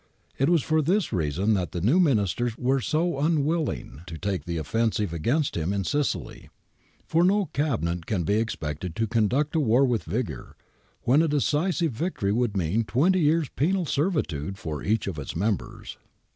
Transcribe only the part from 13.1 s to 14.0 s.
years' penal